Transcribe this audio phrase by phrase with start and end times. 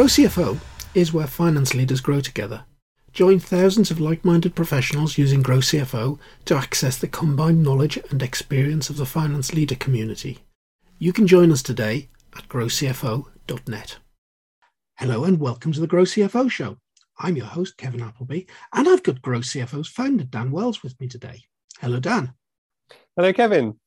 [0.00, 0.58] Grow CFO
[0.94, 2.64] is where finance leaders grow together.
[3.12, 8.22] Join thousands of like minded professionals using Grow CFO to access the combined knowledge and
[8.22, 10.38] experience of the finance leader community.
[10.98, 13.98] You can join us today at growcfo.net.
[14.96, 16.78] Hello and welcome to the Grow CFO show.
[17.18, 21.08] I'm your host, Kevin Appleby, and I've got Grow CFO's founder, Dan Wells, with me
[21.08, 21.42] today.
[21.78, 22.32] Hello, Dan.
[23.16, 23.78] Hello, Kevin.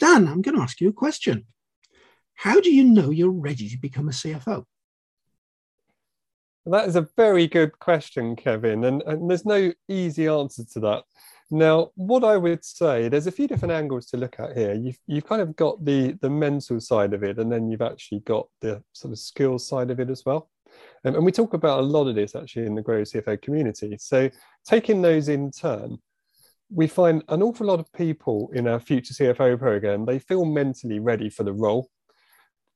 [0.00, 1.46] Dan, I'm going to ask you a question.
[2.34, 4.64] How do you know you're ready to become a CFO?
[6.66, 11.04] That is a very good question, Kevin, and, and there's no easy answer to that.
[11.50, 14.74] Now, what I would say, there's a few different angles to look at here.
[14.74, 18.20] You've, you've kind of got the, the mental side of it, and then you've actually
[18.20, 20.50] got the sort of skills side of it as well.
[21.04, 23.96] Um, and we talk about a lot of this actually in the Grow CFO community.
[23.98, 24.30] So,
[24.64, 25.98] taking those in turn,
[26.70, 31.00] we find an awful lot of people in our future CFO program, they feel mentally
[31.00, 31.90] ready for the role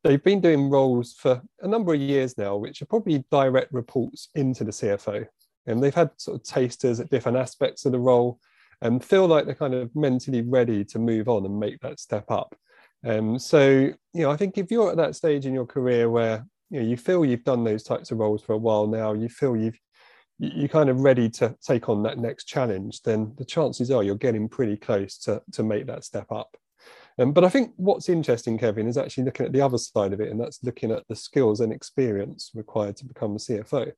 [0.05, 4.29] they've been doing roles for a number of years now, which are probably direct reports
[4.35, 5.27] into the CFO.
[5.67, 8.39] And they've had sort of tasters at different aspects of the role
[8.83, 12.31] and feel like they're kind of mentally ready to move on and make that step
[12.31, 12.55] up.
[13.05, 16.47] Um, so, you know, I think if you're at that stage in your career where
[16.71, 19.29] you know you feel you've done those types of roles for a while now, you
[19.29, 19.79] feel you've
[20.39, 24.17] you're kind of ready to take on that next challenge, then the chances are you're
[24.17, 26.57] getting pretty close to to make that step up.
[27.19, 30.21] Um, but I think what's interesting, Kevin, is actually looking at the other side of
[30.21, 33.93] it, and that's looking at the skills and experience required to become a CFO.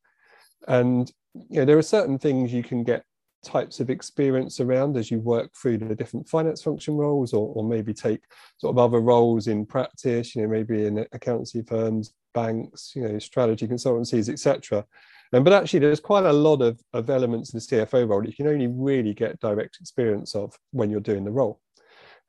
[0.69, 3.05] And you know, there are certain things you can get
[3.45, 7.65] types of experience around as you work through the different finance function roles, or, or
[7.65, 8.23] maybe take
[8.59, 13.19] sort of other roles in practice, you know, maybe in accountancy firms, banks, you know,
[13.19, 14.85] strategy consultancies, etc.
[15.33, 18.29] Um, but actually, there's quite a lot of, of elements in the CFO role that
[18.29, 21.61] you can only really get direct experience of when you're doing the role.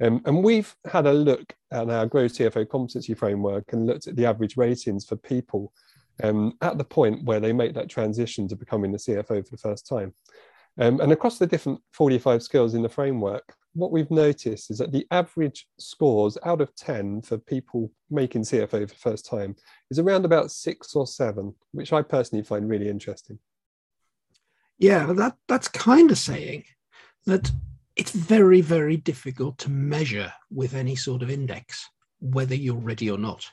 [0.02, 4.16] Um, and we've had a look at our Grow CFO competency framework and looked at
[4.16, 5.74] the average ratings for people
[6.24, 9.58] um, at the point where they make that transition to becoming the CFO for the
[9.58, 10.14] first time.
[10.80, 14.92] Um, and across the different 45 skills in the framework, what we've noticed is that
[14.92, 19.56] the average scores out of 10 for people making CFO for the first time
[19.90, 23.40] is around about six or seven, which I personally find really interesting.
[24.80, 26.66] Yeah, that that's kind of saying
[27.26, 27.52] that
[27.98, 33.18] it's very, very difficult to measure with any sort of index whether you're ready or
[33.18, 33.46] not.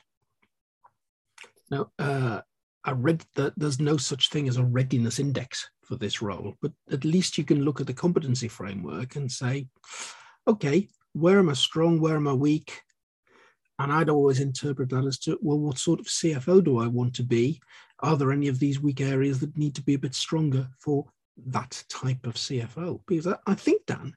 [1.69, 2.41] Now, uh,
[2.83, 6.71] I read that there's no such thing as a readiness index for this role, but
[6.91, 9.67] at least you can look at the competency framework and say,
[10.47, 11.99] okay, where am I strong?
[11.99, 12.81] Where am I weak?
[13.79, 17.15] And I'd always interpret that as to, well, what sort of CFO do I want
[17.15, 17.59] to be?
[17.99, 21.05] Are there any of these weak areas that need to be a bit stronger for
[21.47, 23.01] that type of CFO?
[23.07, 24.13] Because I, think, Dan,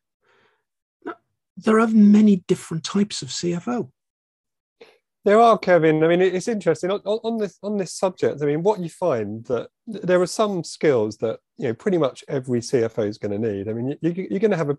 [1.65, 3.91] there are many different types of CFO.
[5.25, 6.03] There are, Kevin.
[6.05, 8.41] I mean, it's interesting on, on, this on this subject.
[8.41, 12.25] I mean, what you find that there are some skills that you know pretty much
[12.29, 13.69] every CFO is going to need.
[13.69, 14.79] I mean, you, you're going to have a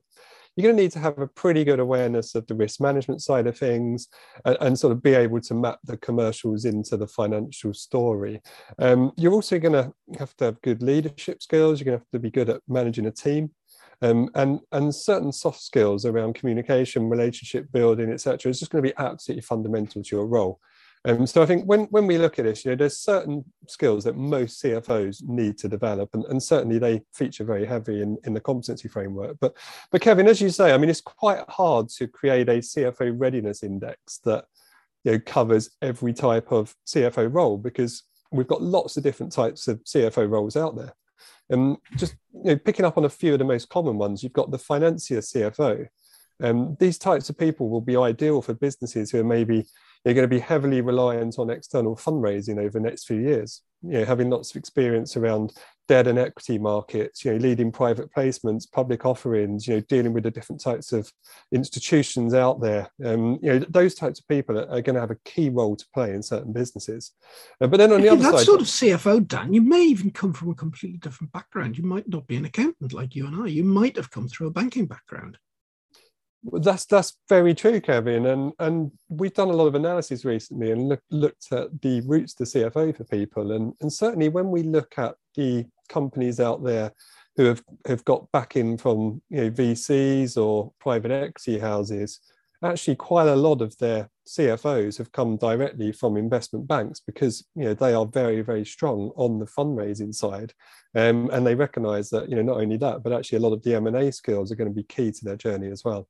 [0.56, 3.48] you're going to need to have a pretty good awareness of the risk management side
[3.48, 4.08] of things
[4.46, 8.42] and, and sort of be able to map the commercials into the financial story.
[8.80, 11.80] Um, you're also going to have to have good leadership skills.
[11.80, 13.52] You're going to have to be good at managing a team.
[14.02, 18.90] Um, and and certain soft skills around communication, relationship building, etc., is just going to
[18.90, 20.60] be absolutely fundamental to your role.
[21.06, 24.04] Um, so I think when when we look at this, you know, there's certain skills
[24.04, 28.34] that most CFOs need to develop, and, and certainly they feature very heavy in, in
[28.34, 29.38] the competency framework.
[29.40, 29.56] But
[29.92, 33.64] but Kevin, as you say, I mean, it's quite hard to create a CFO readiness
[33.64, 34.46] index that
[35.06, 39.70] you know covers every type of CFO role because we've got lots of different types
[39.70, 40.94] of CFO roles out there.
[41.50, 44.34] And just you know, picking up on a few of the most common ones, you've
[44.34, 45.88] got the financier CFO.
[46.42, 49.66] Um, these types of people will be ideal for businesses who are maybe
[50.06, 53.62] you're going to be heavily reliant on external fundraising over the next few years.
[53.82, 55.54] You know, having lots of experience around
[55.88, 60.24] debt and equity markets, you know, leading private placements, public offerings, you know, dealing with
[60.24, 61.12] the different types of
[61.52, 62.90] institutions out there.
[63.04, 65.76] Um, you know, those types of people are, are, going to have a key role
[65.76, 67.14] to play in certain businesses.
[67.60, 70.12] Uh, but then on the other that side, sort of CFO, Dan, you may even
[70.12, 71.78] come from a completely different background.
[71.78, 73.48] You might not be an accountant like you and I.
[73.48, 75.40] You might have come through a banking background.
[76.44, 80.88] That's that's very true, Kevin, and and we've done a lot of analysis recently and
[80.88, 84.98] look, looked at the routes to CFO for people, and and certainly when we look
[84.98, 86.94] at the companies out there
[87.36, 92.22] who have have got backing from you know VCs or private equity houses,
[92.64, 97.66] actually quite a lot of their CFOs have come directly from investment banks because you
[97.66, 100.54] know they are very very strong on the fundraising side,
[100.96, 103.62] um, and they recognise that you know not only that but actually a lot of
[103.64, 106.08] the M and A skills are going to be key to their journey as well.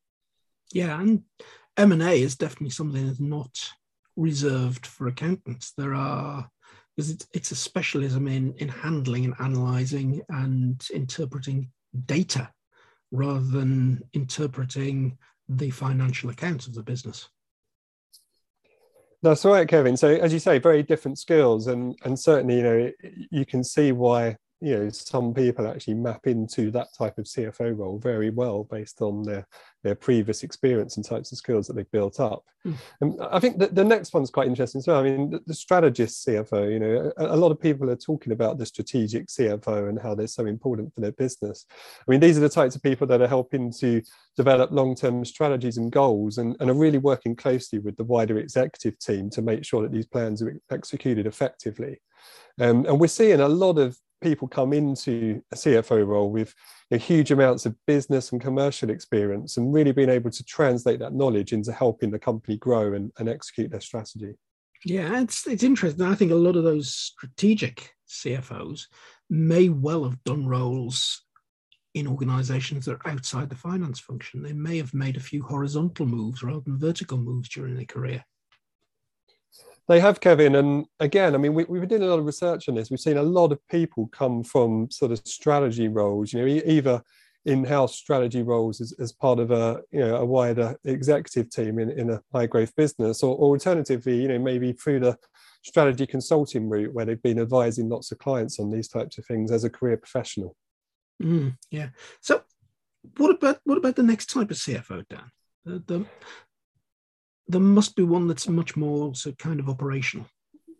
[0.71, 1.23] Yeah, and
[1.77, 3.57] M and A is definitely something that's not
[4.15, 5.73] reserved for accountants.
[5.77, 6.49] There are
[6.95, 11.71] because it's, it's a specialism in, in handling and analyzing and interpreting
[12.05, 12.49] data
[13.11, 15.17] rather than interpreting
[15.47, 17.29] the financial accounts of the business.
[19.21, 19.95] That's right, Kevin.
[19.95, 22.91] So as you say, very different skills, and and certainly you know
[23.31, 27.77] you can see why you know some people actually map into that type of CFO
[27.77, 29.47] role very well based on their
[29.83, 32.43] their previous experience and types of skills that they've built up.
[32.65, 32.75] Mm.
[32.99, 34.99] And I think that the next one's quite interesting as well.
[34.99, 38.33] I mean, the, the strategist CFO, you know, a, a, lot of people are talking
[38.33, 41.65] about the strategic CFO and how they're so important for their business.
[42.05, 44.01] I mean, these are the types of people that are helping to
[44.35, 48.99] develop long-term strategies and goals and, and are really working closely with the wider executive
[48.99, 52.01] team to make sure that these plans are executed effectively.
[52.59, 56.53] Um, and we're seeing a lot of people come into a CFO role with
[56.89, 60.99] you know, huge amounts of business and commercial experience and really being able to translate
[60.99, 64.33] that knowledge into helping the company grow and, and execute their strategy.
[64.85, 66.05] Yeah, it's it's interesting.
[66.05, 68.83] I think a lot of those strategic CFOs
[69.29, 71.23] may well have done roles
[71.93, 74.41] in organizations that are outside the finance function.
[74.41, 78.23] They may have made a few horizontal moves rather than vertical moves during their career.
[79.89, 80.53] They have, Kevin.
[80.53, 82.91] And again, I mean, we, we've been doing a lot of research on this.
[82.91, 87.01] We've seen a lot of people come from sort of strategy roles, you know, either
[87.45, 91.89] in-house strategy roles as, as part of a you know a wider executive team in,
[91.89, 95.17] in a high growth business or, or alternatively you know maybe through the
[95.63, 99.53] strategy consulting route where they've been advising lots of clients on these types of things
[99.53, 100.53] as a career professional
[101.23, 101.87] mm, yeah
[102.19, 102.41] so
[103.15, 105.31] what about what about the next type of cfo dan
[105.63, 106.05] the, the,
[107.49, 110.25] there must be one that's much more so kind of operational.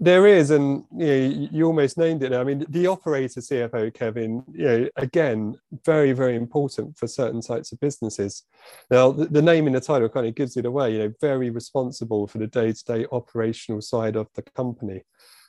[0.02, 2.32] There is, and you, know, you almost named it.
[2.32, 7.74] I mean, the operator CFO, Kevin, you know, again, very, very important for certain types
[7.74, 8.44] of businesses.
[8.90, 10.94] Now, the, the name in the title kind of gives it away.
[10.94, 15.02] You know, very responsible for the day-to-day operational side of the company.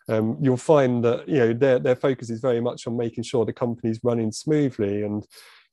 [0.08, 3.44] Um, you'll find that you know their their focus is very much on making sure
[3.44, 5.24] the company's running smoothly and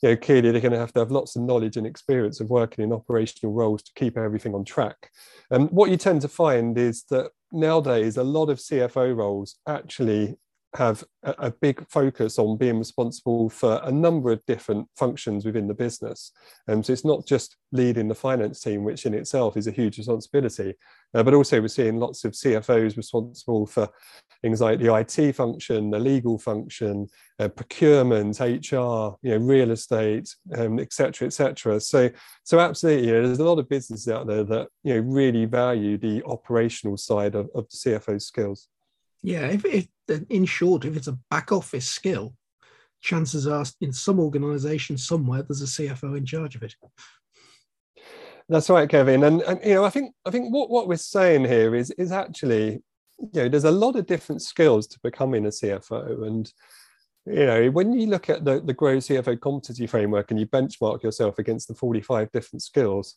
[0.02, 2.50] you know, clearly they're going to have to have lots of knowledge and experience of
[2.50, 5.10] working in operational roles to keep everything on track.
[5.50, 10.38] And what you tend to find is that nowadays a lot of CFO roles actually
[10.78, 15.68] have a, a, big focus on being responsible for a number of different functions within
[15.68, 16.32] the business.
[16.68, 19.72] And um, so it's not just leading the finance team, which in itself is a
[19.72, 20.76] huge responsibility,
[21.14, 23.90] uh, but also we're seeing lots of CFOs responsible for
[24.42, 27.08] things like the IT function, the legal function,
[27.40, 31.80] uh, procurement, HR, you know, real estate, um, et cetera, et cetera.
[31.80, 32.10] So,
[32.44, 35.46] so absolutely, you know, there's a lot of businesses out there that you know really
[35.46, 38.68] value the operational side of, of the CFO skills.
[39.24, 39.88] Yeah, if, if
[40.30, 42.34] in short, if it's a back office skill,
[43.02, 46.76] chances are in some organization somewhere there's a CFO in charge of it.
[48.50, 49.24] That's right, Kevin.
[49.24, 52.12] And, and you know, I think I think what, what we're saying here is is
[52.12, 52.82] actually,
[53.20, 56.26] you know, there's a lot of different skills to becoming a CFO.
[56.26, 56.52] And
[57.26, 61.04] you know, when you look at the, the Grow CFO competency framework and you benchmark
[61.04, 63.16] yourself against the 45 different skills,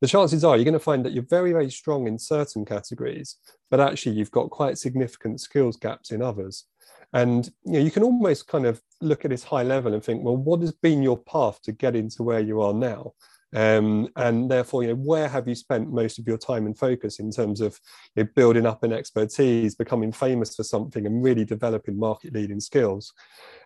[0.00, 3.36] the chances are you're going to find that you're very, very strong in certain categories,
[3.70, 6.64] but actually you've got quite significant skills gaps in others.
[7.12, 10.22] And you know, you can almost kind of look at this high level and think,
[10.22, 13.12] well, what has been your path to get into where you are now?
[13.56, 17.18] Um, and therefore, you know, where have you spent most of your time and focus
[17.20, 17.80] in terms of
[18.14, 23.14] you know, building up an expertise, becoming famous for something, and really developing market-leading skills?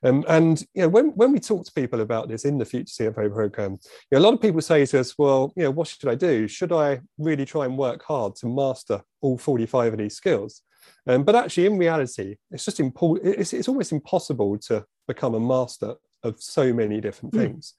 [0.04, 3.11] Um, and you know, when when we talk to people about this in the Future
[3.11, 3.78] CFO program, you
[4.12, 6.47] know, a lot of people say to us, "Well, you know, what should I do?
[6.47, 10.62] Should I really try and work hard to master all 45 of these skills?"
[11.09, 13.35] Um, but actually, in reality, it's just important.
[13.40, 17.40] It's, it's almost impossible to become a master of so many different hmm.
[17.40, 17.74] things.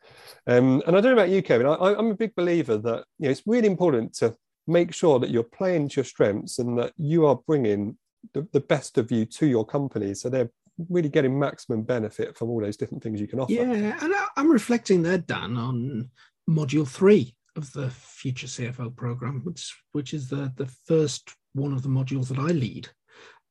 [0.47, 0.57] Mm.
[0.57, 1.67] Um, and I don't know about you, Kevin.
[1.67, 4.35] I, am a big believer that you know, it's really important to
[4.67, 7.97] make sure that you're playing to your strengths and that you are bringing
[8.33, 10.51] the, the best of you to your company, so they're
[10.89, 13.51] really getting maximum benefit from all those different things you can offer.
[13.51, 16.09] Yeah, and I'm reflecting there, Dan, on
[16.49, 21.83] module three of the Future CFO program, which which is the the first one of
[21.83, 22.89] the modules that I lead,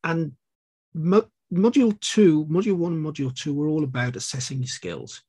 [0.05, 0.33] and
[0.95, 5.23] mo- module two, module one and module two were all about assessing your skills.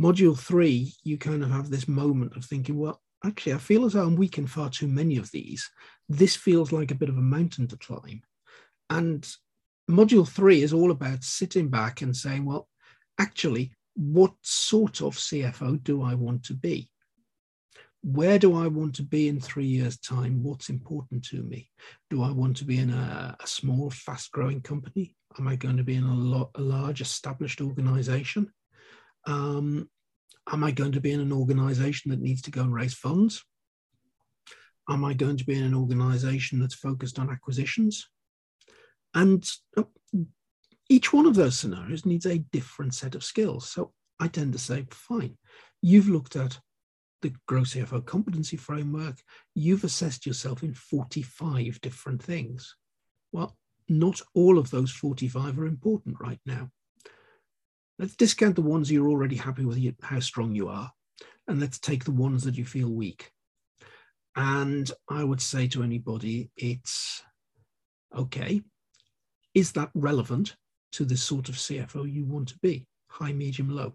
[0.00, 3.94] Module three, you kind of have this moment of thinking, well, actually, I feel as
[3.94, 5.70] though I'm weak in far too many of these.
[6.08, 8.22] This feels like a bit of a mountain to climb.
[8.90, 9.26] And
[9.90, 12.68] module three is all about sitting back and saying, well,
[13.18, 16.90] actually, what sort of CFO do I want to be?
[18.02, 20.42] Where do I want to be in three years' time?
[20.42, 21.70] What's important to me?
[22.10, 25.16] Do I want to be in a, a small, fast growing company?
[25.38, 28.52] Am I going to be in a, lo- a large, established organization?
[29.26, 29.88] Um,
[30.50, 33.44] am I going to be in an organization that needs to go and raise funds?
[34.88, 38.08] Am I going to be in an organization that's focused on acquisitions?
[39.14, 39.44] And
[39.76, 39.82] uh,
[40.88, 43.68] each one of those scenarios needs a different set of skills.
[43.68, 45.36] So I tend to say, fine,
[45.82, 46.60] you've looked at
[47.22, 49.22] the Grow CFO competency framework,
[49.54, 52.76] you've assessed yourself in 45 different things.
[53.32, 53.56] Well,
[53.88, 56.70] not all of those 45 are important right now.
[57.98, 60.90] Let's discount the ones you're already happy with how strong you are,
[61.48, 63.30] and let's take the ones that you feel weak.
[64.34, 67.22] And I would say to anybody, it's
[68.14, 68.60] okay,
[69.54, 70.56] is that relevant
[70.92, 72.86] to the sort of CFO you want to be?
[73.08, 73.94] High, medium, low.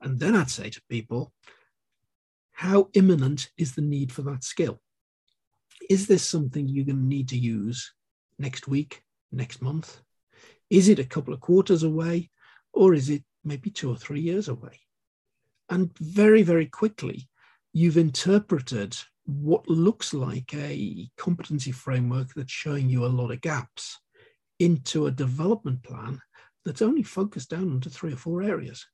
[0.00, 1.32] And then I'd say to people,
[2.52, 4.80] how imminent is the need for that skill?
[5.88, 7.92] Is this something you're going to need to use
[8.38, 9.02] next week,
[9.32, 10.00] next month?
[10.68, 12.30] Is it a couple of quarters away,
[12.72, 14.80] or is it maybe two or three years away?
[15.68, 17.28] And very, very quickly,
[17.72, 23.98] you've interpreted what looks like a competency framework that's showing you a lot of gaps
[24.58, 26.20] into a development plan
[26.64, 28.86] that's only focused down onto three or four areas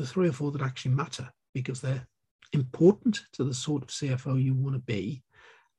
[0.00, 2.06] the three or four that actually matter because they're
[2.52, 5.22] important to the sort of CFO you want to be,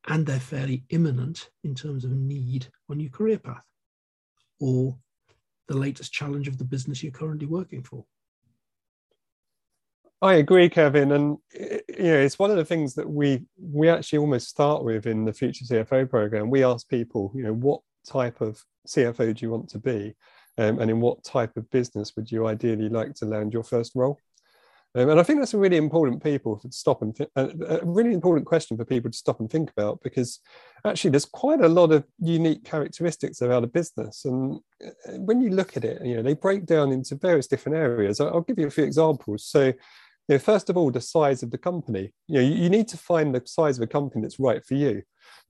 [0.07, 3.63] and they're fairly imminent in terms of need on your career path
[4.59, 4.95] or
[5.67, 8.05] the latest challenge of the business you're currently working for.
[10.23, 14.19] I agree, Kevin, and you know it's one of the things that we we actually
[14.19, 16.51] almost start with in the Future CFO program.
[16.51, 20.13] We ask people, you know, what type of CFO do you want to be?
[20.61, 23.93] Um, and in what type of business would you ideally like to land your first
[23.95, 24.19] role?
[24.93, 28.13] Um, and I think that's a really important people to stop and th- a really
[28.13, 30.39] important question for people to stop and think about because
[30.85, 35.49] actually there's quite a lot of unique characteristics about a business, and uh, when you
[35.49, 38.19] look at it, you know they break down into various different areas.
[38.19, 39.45] I'll give you a few examples.
[39.45, 39.71] So,
[40.31, 42.13] you know, first of all, the size of the company.
[42.29, 45.01] You know, you need to find the size of a company that's right for you.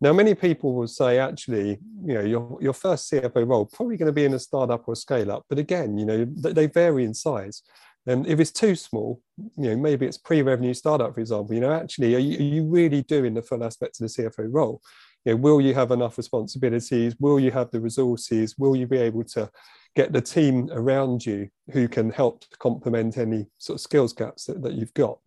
[0.01, 4.07] Now, many people will say, actually, you know, your, your first CFO role probably going
[4.07, 5.45] to be in a startup or a scale up.
[5.49, 7.61] But again, you know, they vary in size.
[8.07, 11.53] And if it's too small, you know, maybe it's pre-revenue startup, for example.
[11.53, 14.47] You know, actually, are you, are you really doing the full aspects of the CFO
[14.49, 14.81] role?
[15.25, 17.15] You know, will you have enough responsibilities?
[17.19, 18.57] Will you have the resources?
[18.57, 19.47] Will you be able to
[19.95, 24.45] get the team around you who can help to complement any sort of skills gaps
[24.45, 25.19] that, that you've got.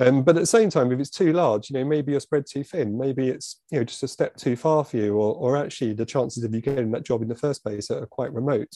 [0.00, 2.46] Um, but at the same time, if it's too large, you know, maybe you're spread
[2.46, 5.56] too thin, maybe it's you know just a step too far for you, or, or
[5.56, 8.74] actually the chances of you getting that job in the first place are quite remote.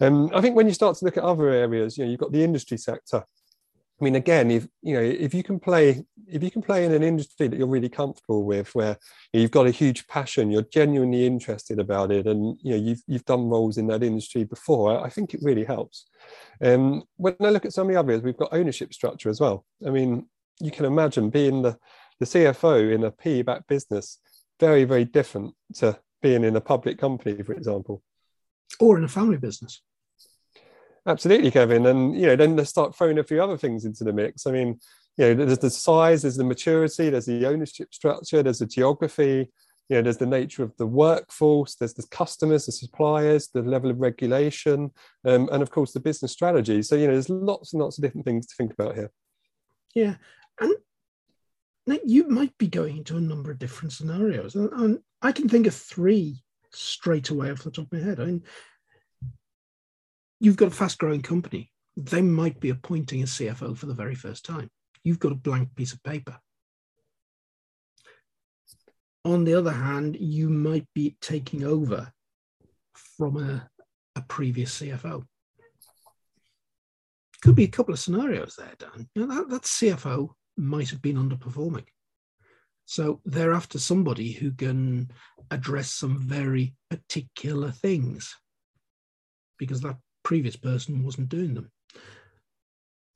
[0.00, 2.32] Um, I think when you start to look at other areas, you know, you've got
[2.32, 3.24] the industry sector.
[4.00, 6.92] I mean, again, if you know, if you can play, if you can play in
[6.92, 8.96] an industry that you're really comfortable with, where
[9.32, 13.24] you've got a huge passion, you're genuinely interested about it, and you know, you've you've
[13.24, 16.06] done roles in that industry before, I think it really helps.
[16.62, 19.64] Um, when I look at some of the others, we've got ownership structure as well.
[19.84, 20.28] I mean,
[20.60, 21.76] you can imagine being the
[22.20, 24.18] the CFO in a PE-backed business,
[24.60, 28.02] very very different to being in a public company, for example,
[28.78, 29.82] or in a family business.
[31.08, 31.86] Absolutely, Kevin.
[31.86, 34.46] And you know, then they start throwing a few other things into the mix.
[34.46, 34.78] I mean,
[35.16, 39.50] you know, there's the size, there's the maturity, there's the ownership structure, there's the geography,
[39.88, 43.90] you know, there's the nature of the workforce, there's the customers, the suppliers, the level
[43.90, 44.90] of regulation,
[45.24, 46.82] um, and of course the business strategy.
[46.82, 49.10] So you know, there's lots and lots of different things to think about here.
[49.94, 50.16] Yeah,
[50.60, 50.76] and
[52.04, 55.66] you might be going into a number of different scenarios, and, and I can think
[55.66, 58.20] of three straight away off the top of my head.
[58.20, 58.42] I mean,
[60.40, 61.70] you've got a fast growing company.
[61.96, 64.70] They might be appointing a CFO for the very first time.
[65.02, 66.38] You've got a blank piece of paper.
[69.24, 72.12] On the other hand, you might be taking over
[72.94, 73.68] from a,
[74.16, 75.24] a previous CFO.
[77.42, 79.08] Could be a couple of scenarios there, Dan.
[79.14, 81.86] That, that CFO might have been underperforming.
[82.84, 85.10] So they're after somebody who can
[85.50, 88.34] address some very particular things
[89.58, 89.96] because that
[90.28, 91.72] previous person wasn't doing them.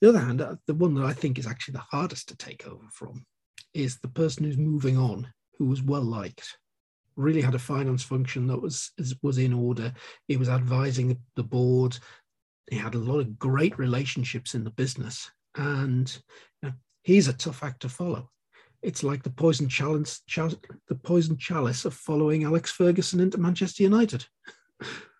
[0.00, 2.66] The other hand, uh, the one that I think is actually the hardest to take
[2.66, 3.26] over from
[3.74, 6.56] is the person who's moving on, who was well liked,
[7.14, 8.92] really had a finance function that was
[9.22, 9.92] was in order.
[10.26, 11.98] He was advising the board.
[12.70, 16.10] He had a lot of great relationships in the business, and
[16.62, 18.30] you know, he's a tough act to follow.
[18.80, 20.22] It's like the poison chalice,
[20.88, 24.24] the poison chalice of following Alex Ferguson into Manchester United.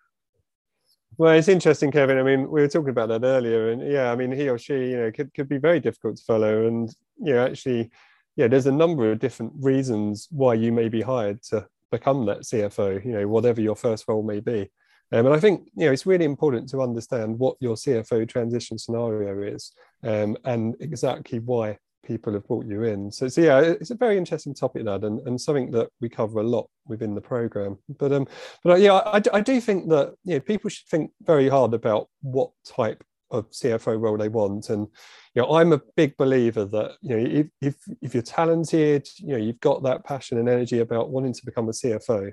[1.17, 2.17] Well, it's interesting, Kevin.
[2.17, 4.73] I mean, we were talking about that earlier, and yeah, I mean, he or she,
[4.73, 6.65] you know, could, could be very difficult to follow.
[6.67, 6.89] And
[7.19, 7.91] you know, actually,
[8.35, 12.41] yeah, there's a number of different reasons why you may be hired to become that
[12.41, 13.03] CFO.
[13.05, 14.71] You know, whatever your first role may be.
[15.11, 18.77] Um, and I think you know it's really important to understand what your CFO transition
[18.79, 19.71] scenario is,
[20.03, 23.11] um, and exactly why people have brought you in.
[23.11, 26.39] So, so yeah, it's a very interesting topic that, and, and something that we cover
[26.39, 27.77] a lot within the program.
[27.97, 28.27] But um,
[28.63, 31.73] but uh, yeah, I, I do think that you know people should think very hard
[31.73, 34.69] about what type of CFO role they want.
[34.69, 34.87] And
[35.33, 39.33] you know, I'm a big believer that you know if if, if you're talented, you
[39.33, 42.31] know, you've got that passion and energy about wanting to become a CFO.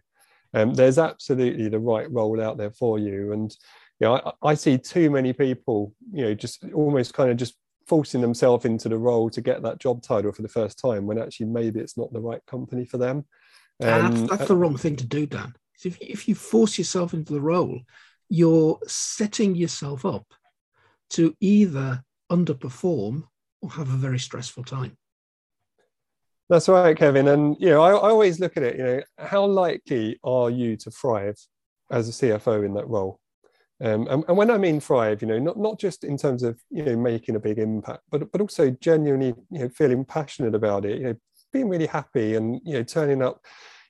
[0.53, 3.33] Um, there's absolutely the right role out there for you.
[3.33, 3.57] And
[4.01, 7.55] you know, I, I see too many people, you know, just almost kind of just
[7.91, 11.19] forcing themselves into the role to get that job title for the first time when
[11.19, 13.25] actually maybe it's not the right company for them.
[13.83, 15.55] Um, that's, that's the wrong thing to do, Dan.
[15.85, 17.81] If, if you force yourself into the role,
[18.29, 20.25] you're setting yourself up
[21.11, 23.25] to either underperform
[23.61, 24.97] or have a very stressful time.
[26.49, 27.27] That's right, Kevin.
[27.27, 28.77] And you know, I, I, always look at it.
[28.77, 31.37] You know, how likely are you to thrive
[31.91, 33.20] as a CFO in that role?
[33.83, 36.61] Um, and, and, when I mean thrive, you know, not not just in terms of
[36.71, 40.85] you know making a big impact, but but also genuinely you know feeling passionate about
[40.85, 40.99] it.
[40.99, 41.15] You know,
[41.53, 43.45] being really happy and you know turning up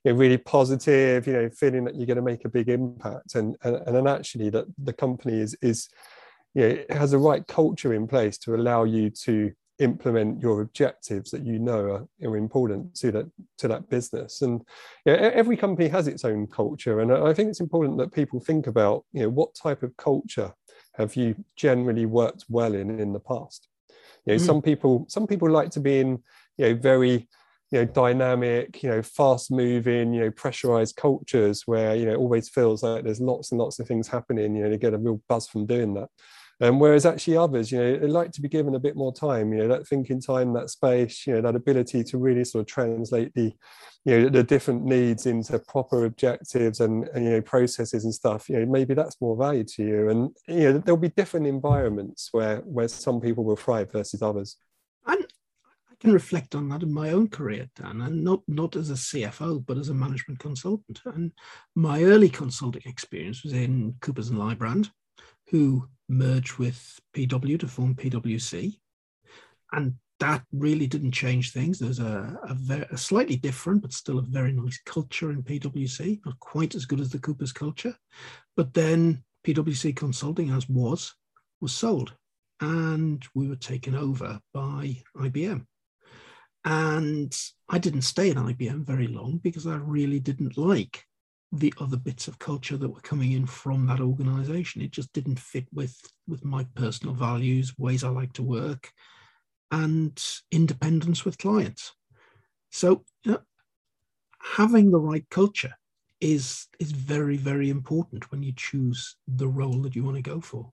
[0.04, 1.26] you know, really positive.
[1.26, 4.50] You know, feeling that you're going to make a big impact, and and, and actually
[4.50, 5.88] that the company is is
[6.54, 10.60] you know, it has the right culture in place to allow you to implement your
[10.60, 11.80] objectives that you know
[12.22, 14.42] are, are important to that to that business.
[14.42, 14.60] And
[15.04, 17.00] you know, every company has its own culture.
[17.00, 20.52] And i think it's important that people think about you know what type of culture
[20.94, 23.68] have you generally worked well in in the past?
[24.26, 24.46] You know mm.
[24.46, 26.22] some people some people like to be in
[26.58, 27.28] you know very
[27.70, 32.18] you know dynamic you know fast moving you know pressurized cultures where you know it
[32.18, 34.98] always feels like there's lots and lots of things happening you know they get a
[34.98, 36.08] real buzz from doing that
[36.62, 39.52] um, whereas actually others, you know, they like to be given a bit more time,
[39.52, 42.66] you know, that thinking time, that space, you know, that ability to really sort of
[42.66, 43.54] translate the,
[44.04, 48.50] you know, the different needs into proper objectives and, and you know, processes and stuff.
[48.50, 50.10] You know, maybe that's more value to you.
[50.10, 54.56] And you know, there'll be different environments where where some people will thrive versus others.
[55.06, 55.24] And
[55.90, 58.94] I can reflect on that in my own career, Dan, and not not as a
[58.94, 61.00] CFO, but as a management consultant.
[61.06, 61.32] And
[61.74, 64.90] my early consulting experience was in Coopers and Lybrand,
[65.48, 68.78] who merged with PW to form PwC.
[69.72, 71.78] And that really didn't change things.
[71.78, 76.38] There's a, a, a, slightly different, but still a very nice culture in PwC, not
[76.40, 77.96] quite as good as the Cooper's culture.
[78.56, 81.14] But then PwC Consulting, as was,
[81.60, 82.14] was sold
[82.60, 85.64] and we were taken over by IBM.
[86.64, 87.36] And
[87.68, 91.04] I didn't stay in IBM very long because I really didn't like
[91.52, 94.82] the other bits of culture that were coming in from that organization.
[94.82, 98.92] It just didn't fit with with my personal values, ways I like to work,
[99.70, 101.92] and independence with clients.
[102.70, 103.40] So you know,
[104.40, 105.74] having the right culture
[106.20, 110.40] is is very very important when you choose the role that you want to go
[110.40, 110.70] for.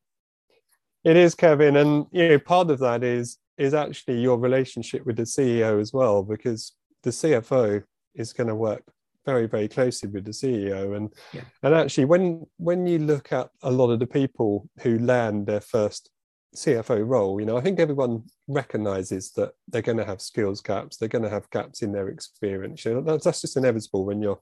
[1.03, 5.15] It is, Kevin, and you know part of that is is actually your relationship with
[5.15, 8.83] the CEO as well, because the CFO is going to work
[9.27, 11.41] very very closely with the CEO and yeah.
[11.63, 15.61] and actually when when you look at a lot of the people who land their
[15.61, 16.09] first
[16.55, 20.97] CFO role, you know, I think everyone recognizes that they're going to have skills gaps,
[20.97, 22.83] they're going to have gaps in their experience.
[22.85, 24.39] You know, that's, that's just inevitable when you're,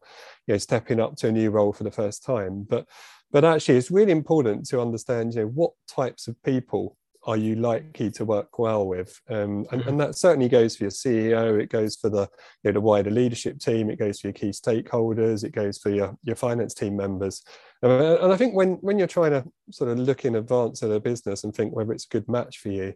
[0.47, 2.65] you know, stepping up to a new role for the first time.
[2.69, 2.87] But,
[3.31, 6.95] but actually, it's really important to understand, you know, what types of people
[7.25, 9.19] are you likely to work well with?
[9.29, 9.89] Um, and, mm-hmm.
[9.89, 12.29] and, that certainly goes for your CEO, it goes for the,
[12.63, 15.89] you know, the wider leadership team, it goes for your key stakeholders, it goes for
[15.89, 17.43] your, your finance team members.
[17.81, 20.99] And I think when, when you're trying to sort of look in advance at a
[20.99, 22.93] business and think whether it's a good match for you,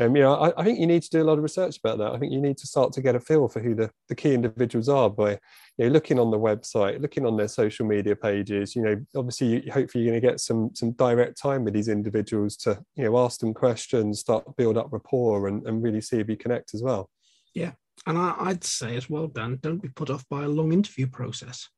[0.00, 1.98] um, you know, I, I, think you need to do a lot of research about
[1.98, 2.12] that.
[2.12, 4.32] I think you need to start to get a feel for who the, the key
[4.32, 8.76] individuals are by, you know, looking on the website, looking on their social media pages.
[8.76, 11.88] You know, obviously, you, hopefully, you're going to get some some direct time with these
[11.88, 16.20] individuals to, you know, ask them questions, start build up rapport, and, and really see
[16.20, 17.10] if you connect as well.
[17.54, 17.72] Yeah,
[18.06, 21.08] and I, would say as well, Dan, don't be put off by a long interview
[21.08, 21.68] process.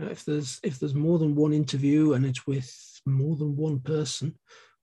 [0.00, 2.74] Uh, if there's if there's more than one interview and it's with
[3.06, 4.34] more than one person,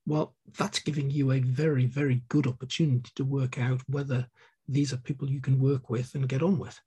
[0.07, 4.25] well, that's giving you a very, very good opportunity to work out whether
[4.67, 6.79] these are people you can work with and get on with.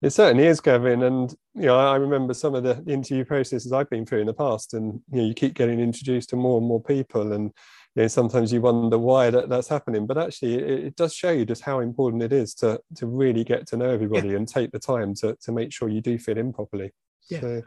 [0.00, 1.02] It certainly is, Kevin.
[1.02, 4.32] And you know, I remember some of the interview processes I've been through in the
[4.32, 7.52] past, and you know, you keep getting introduced to more and more people, and
[7.96, 10.06] you know, sometimes you wonder why that, that's happening.
[10.06, 13.44] But actually, it, it, does show you just how important it is to to really
[13.44, 14.36] get to know everybody yeah.
[14.36, 16.92] and take the time to to make sure you do fit in properly.
[17.28, 17.62] Yeah, so,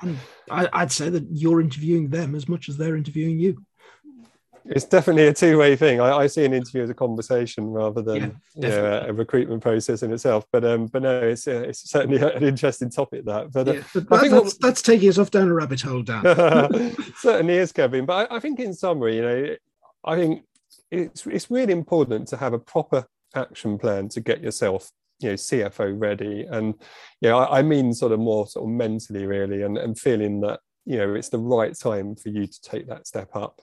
[0.50, 3.63] I, would say that you're interviewing them as much as they're interviewing you
[4.65, 5.99] it's definitely a two-way thing.
[5.99, 9.62] I, I, see an interview as a conversation rather than yeah, you know, a recruitment
[9.62, 10.45] process in itself.
[10.52, 13.52] But um, but no, it's uh, it's certainly an interesting topic that.
[13.52, 16.02] But, uh, yeah, but that, that's, what, that's taking us off down a rabbit hole,
[16.02, 16.23] Dan.
[17.17, 18.06] certainly is, Kevin.
[18.06, 19.56] But I, I, think in summary, you know,
[20.06, 20.43] I think
[20.91, 25.36] it's it's really important to have a proper action plan to get yourself you know
[25.36, 26.76] CFO ready and
[27.21, 30.41] you know I, I mean sort of more sort of mentally really and, and feeling
[30.41, 33.62] that you know it's the right time for you to take that step up.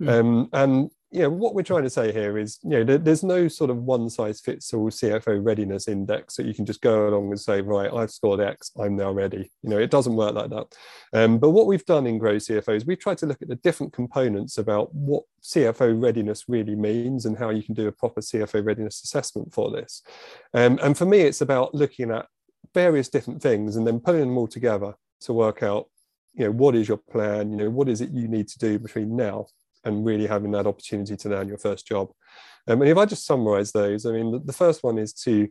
[0.00, 0.08] Mm.
[0.08, 3.24] um, and you know what we're trying to say here is you know there, there's
[3.24, 7.08] no sort of one size fits all cfo readiness index that you can just go
[7.08, 9.50] along and say right i've scored x i'm now ready.
[9.62, 10.74] You know it doesn't work like that.
[11.12, 13.56] Um, but what we've done in grow cfo is we've tried to look at the
[13.56, 18.20] different components about what cfo readiness really means and how you can do a proper
[18.20, 20.02] cfo readiness assessment for this.
[20.54, 22.26] Um, and for me it's about looking at
[22.72, 25.88] various different things and then putting them all together to work out
[26.34, 28.78] you know what is your plan you know what is it you need to do
[28.78, 29.46] between now
[29.84, 32.10] and really having that opportunity to land your first job.
[32.68, 35.48] Um, and if I just summarize those, I mean, the, the, first one is to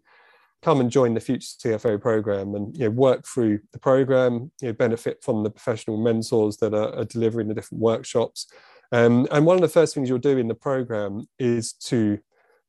[0.62, 4.68] come and join the Future CFO program and you know, work through the program, you
[4.68, 8.48] know, benefit from the professional mentors that are, are delivering the different workshops.
[8.92, 12.20] Um, and one of the first things you'll do in the program is to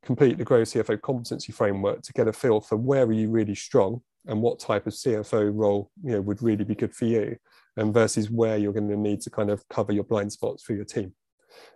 [0.03, 3.55] complete the Grow CFO competency framework to get a feel for where are you really
[3.55, 7.37] strong and what type of CFO role you know would really be good for you,
[7.77, 10.75] and versus where you're going to need to kind of cover your blind spots for
[10.75, 11.15] your team.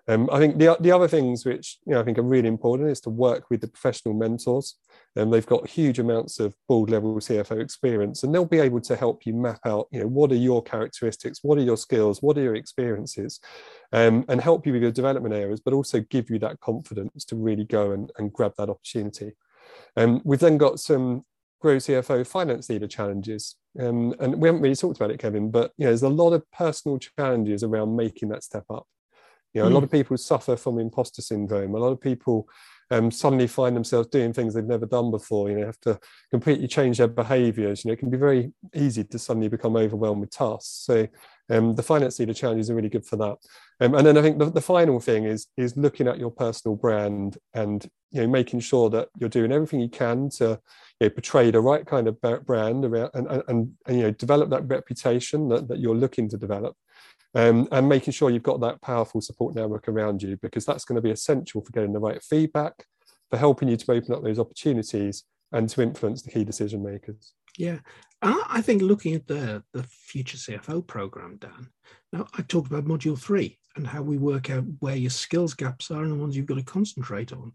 [0.06, 2.90] Um, I think the, the other things which you know, I think are really important
[2.90, 4.76] is to work with the professional mentors.
[5.16, 8.80] And um, they've got huge amounts of board level CFO experience, and they'll be able
[8.82, 12.20] to help you map out, you know, what are your characteristics, what are your skills,
[12.20, 13.40] what are your experiences,
[13.92, 17.36] um, and help you with your development areas, but also give you that confidence to
[17.36, 19.32] really go and, and grab that opportunity.
[19.96, 21.24] Um, we've then got some
[21.64, 23.56] Grow CFO finance leader challenges.
[23.80, 26.34] Um, and we haven't really talked about it, Kevin, but you know, there's a lot
[26.34, 28.86] of personal challenges around making that step up.
[29.54, 29.70] You know, mm.
[29.70, 29.84] a lot hmm.
[29.84, 31.74] of people suffer from imposter syndrome.
[31.74, 32.46] A lot of people
[32.90, 35.50] um, suddenly find themselves doing things they've never done before.
[35.50, 35.98] You know, have to
[36.30, 37.84] completely change their behaviours.
[37.84, 40.84] You know, it can be very easy to suddenly become overwhelmed with tasks.
[40.84, 41.08] So
[41.50, 43.36] um, the finance leader challenges are really good for that.
[43.80, 46.76] Um, and then I think the, the, final thing is is looking at your personal
[46.76, 50.60] brand and you know making sure that you're doing everything you can to
[51.00, 54.10] you know, portray the right kind of brand around and, and, and, and you know
[54.12, 56.76] develop that reputation that, that you're looking to develop
[57.34, 60.96] um, and making sure you've got that powerful support network around you because that's going
[60.96, 62.72] to be essential for getting the right feedback,
[63.30, 67.32] for helping you to open up those opportunities and to influence the key decision makers.
[67.58, 67.78] Yeah,
[68.22, 71.68] I think looking at the the future CFO program, Dan.
[72.12, 75.90] Now I talked about module three and how we work out where your skills gaps
[75.90, 77.52] are and the ones you've got to concentrate on.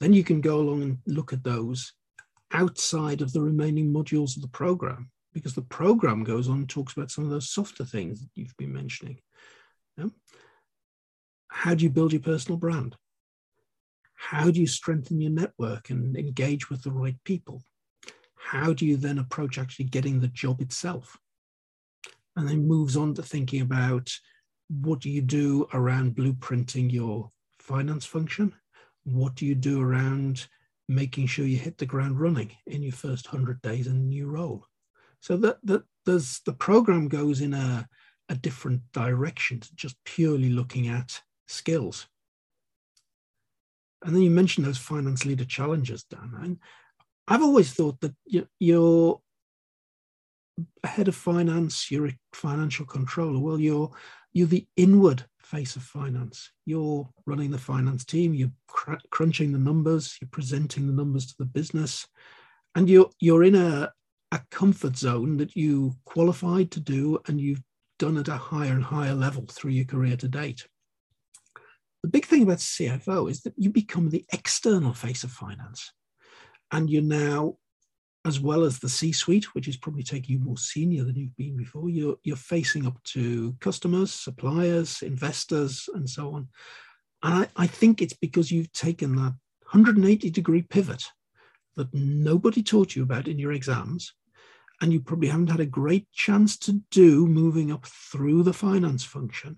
[0.00, 1.92] Then you can go along and look at those
[2.52, 6.94] outside of the remaining modules of the program because the program goes on and talks
[6.94, 9.18] about some of those softer things that you've been mentioning.
[11.48, 12.96] How do you build your personal brand?
[14.14, 17.62] How do you strengthen your network and engage with the right people?
[18.36, 21.18] How do you then approach actually getting the job itself?
[22.36, 24.10] And then moves on to thinking about
[24.68, 28.54] what do you do around blueprinting your finance function?
[29.04, 30.46] What do you do around
[30.88, 34.26] making sure you hit the ground running in your first 100 days in a new
[34.26, 34.66] role?
[35.24, 37.88] So that, that there's the program goes in a,
[38.28, 42.06] a different direction to just purely looking at skills.
[44.04, 46.34] And then you mentioned those finance leader challenges, Dan.
[46.42, 46.58] And
[47.26, 48.14] I've always thought that
[48.58, 49.18] you're
[50.82, 53.38] a head of finance, you're a financial controller.
[53.38, 53.92] Well, you're
[54.34, 56.50] you're the inward face of finance.
[56.66, 58.34] You're running the finance team.
[58.34, 60.18] You're cr- crunching the numbers.
[60.20, 62.06] You're presenting the numbers to the business,
[62.74, 63.90] and you're you're in a
[64.34, 67.62] a comfort zone that you qualified to do and you've
[68.00, 70.66] done at a higher and higher level through your career to date.
[72.02, 75.92] The big thing about CFO is that you become the external face of finance.
[76.72, 77.58] And you're now,
[78.24, 81.36] as well as the C suite, which is probably taking you more senior than you've
[81.36, 86.48] been before, you're, you're facing up to customers, suppliers, investors, and so on.
[87.22, 89.36] And I, I think it's because you've taken that
[89.70, 91.04] 180 degree pivot
[91.76, 94.12] that nobody taught you about in your exams
[94.80, 99.04] and you probably haven't had a great chance to do moving up through the finance
[99.04, 99.56] function,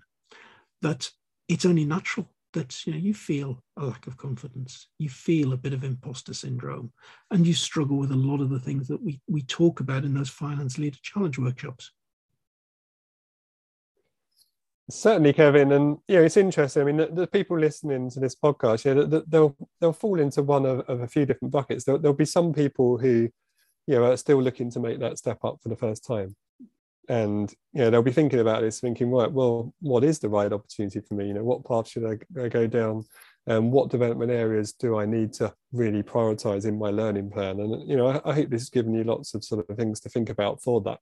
[0.81, 1.09] that
[1.47, 5.57] it's only natural that you know you feel a lack of confidence, you feel a
[5.57, 6.91] bit of imposter syndrome,
[7.31, 10.13] and you struggle with a lot of the things that we we talk about in
[10.13, 11.91] those finance leader challenge workshops.
[14.89, 16.81] Certainly, Kevin, and yeah, it's interesting.
[16.81, 20.65] I mean, the, the people listening to this podcast, yeah, they'll they'll fall into one
[20.65, 21.83] of, of a few different buckets.
[21.83, 23.29] There'll, there'll be some people who
[23.87, 26.35] you know, are still looking to make that step up for the first time.
[27.09, 30.51] And you know, they'll be thinking about this, thinking, right, well, what is the right
[30.51, 31.27] opportunity for me?
[31.27, 33.05] You know, what path should I, I go down?
[33.45, 37.61] And what development areas do I need to really prioritize in my learning plan?
[37.61, 40.01] And you know, I, I hope this has given you lots of sort of things
[40.01, 40.99] to think about for that.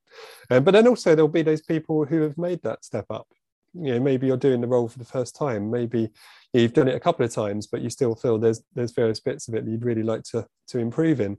[0.52, 3.28] Um, but then also there'll be those people who have made that step up
[3.76, 6.10] you know maybe you're doing the role for the first time maybe
[6.54, 9.48] you've done it a couple of times but you still feel there's there's various bits
[9.48, 11.38] of it that you'd really like to to improve in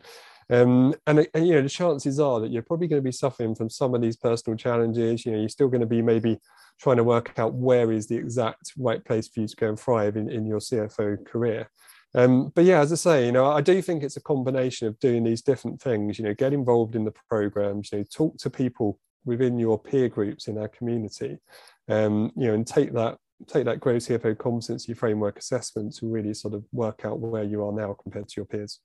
[0.50, 3.54] um, and, and, you know the chances are that you're probably going to be suffering
[3.54, 6.38] from some of these personal challenges you know you're still going to be maybe
[6.80, 9.80] trying to work out where is the exact right place for you to go and
[9.80, 11.68] thrive in, in your cfo career
[12.14, 14.98] um, but yeah, as I say, you know, I do think it's a combination of
[15.00, 16.18] doing these different things.
[16.18, 17.92] You know, get involved in the programs.
[17.92, 21.36] You know, talk to people within your peer groups in our community.
[21.88, 26.32] Um, you know, and take that take that Grow CFO competency framework assessment to really
[26.32, 28.80] sort of work out where you are now compared to your peers.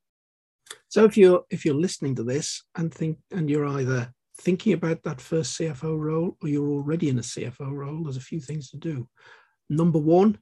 [0.90, 5.04] So if you're if you're listening to this and think and you're either thinking about
[5.04, 8.70] that first CFO role or you're already in a CFO role, there's a few things
[8.72, 9.08] to do.
[9.70, 10.38] Number one,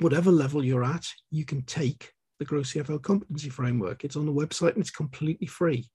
[0.00, 4.04] whatever level you're at, you can take the Grow CFO Competency Framework.
[4.04, 5.88] It's on the website and it's completely free.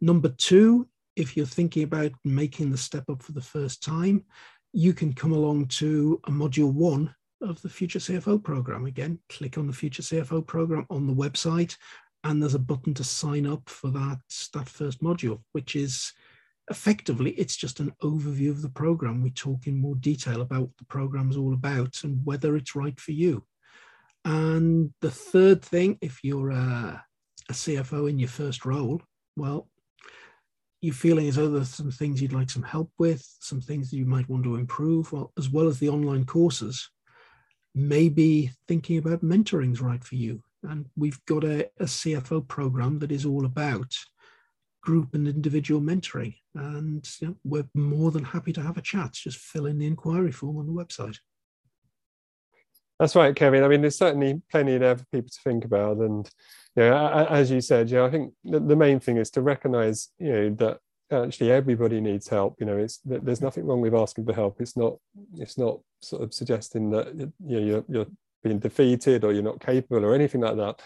[0.00, 4.24] Number two, if you're thinking about making the step up for the first time,
[4.72, 8.86] you can come along to a module one of the Future CFO program.
[8.86, 11.76] Again, click on the Future CFO program on the website,
[12.24, 14.20] and there's a button to sign up for that,
[14.54, 16.12] that first module, which is
[16.70, 19.22] effectively it's just an overview of the program.
[19.22, 22.76] We talk in more detail about what the program is all about and whether it's
[22.76, 23.44] right for you.
[24.24, 27.04] And the third thing, if you're a,
[27.48, 29.02] a CFO in your first role,
[29.36, 29.68] well,
[30.80, 33.96] you're feeling as though there's some things you'd like some help with, some things that
[33.96, 36.88] you might want to improve, well, as well as the online courses,
[37.74, 40.42] maybe thinking about mentoring is right for you.
[40.62, 43.94] And we've got a, a CFO program that is all about
[44.82, 46.36] group and individual mentoring.
[46.54, 49.12] And you know, we're more than happy to have a chat.
[49.12, 51.16] Just fill in the inquiry form on the website.
[52.98, 53.64] That's right, Kevin.
[53.64, 56.28] I mean, there's certainly plenty there for people to think about, and
[56.76, 60.10] you know, as you said, you know, I think the, main thing is to recognise,
[60.20, 60.78] you know, that
[61.10, 62.56] actually everybody needs help.
[62.60, 64.60] You know, it's there's nothing wrong with asking for help.
[64.60, 64.98] It's not
[65.34, 68.06] it's not sort of suggesting that you know you're, you're
[68.42, 70.80] being defeated or you're not capable or anything like that.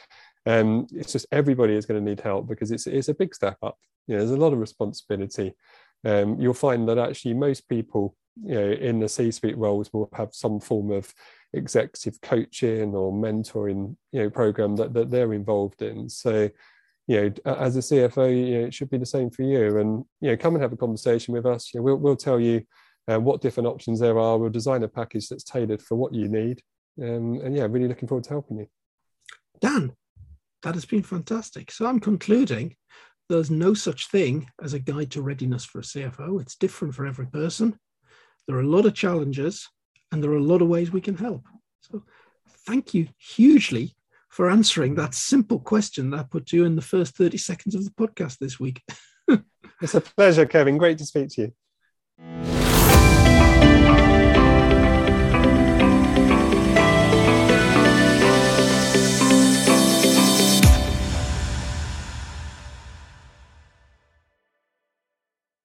[0.46, 3.56] Um, it's just everybody is going to need help because it's it's a big step
[3.62, 3.76] up.
[4.06, 5.54] You know, there's a lot of responsibility.
[6.04, 8.14] Um, you'll find that actually most people,
[8.44, 11.12] you know, in the C-suite roles will have some form of
[11.56, 16.48] executive coaching or mentoring you know program that, that they're involved in so
[17.06, 20.04] you know as a cfo you know, it should be the same for you and
[20.20, 22.62] you know come and have a conversation with us you know, we'll, we'll tell you
[23.08, 26.28] uh, what different options there are we'll design a package that's tailored for what you
[26.28, 26.60] need
[27.02, 28.66] um, and yeah really looking forward to helping you
[29.60, 29.92] dan
[30.62, 32.74] that has been fantastic so i'm concluding
[33.28, 37.06] there's no such thing as a guide to readiness for a cfo it's different for
[37.06, 37.78] every person
[38.46, 39.68] there are a lot of challenges
[40.12, 41.44] and there are a lot of ways we can help.
[41.80, 42.02] So
[42.66, 43.94] thank you hugely
[44.28, 47.74] for answering that simple question that I put to you in the first 30 seconds
[47.74, 48.82] of the podcast this week.
[49.82, 50.78] it's a pleasure, Kevin.
[50.78, 51.52] Great to speak to
[52.18, 52.55] you.